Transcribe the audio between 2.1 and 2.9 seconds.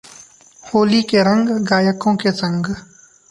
के संग